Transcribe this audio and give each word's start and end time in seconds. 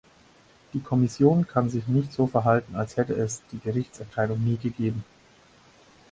Die 0.73 0.79
Kommission 0.79 1.45
kann 1.45 1.69
sich 1.69 1.85
nicht 1.85 2.11
so 2.11 2.25
verhalten, 2.25 2.75
als 2.75 2.97
hätte 2.97 3.13
es 3.13 3.43
die 3.51 3.59
Gerichtsentscheidung 3.59 4.39
nie 4.43 4.57
gegeben. 4.57 5.03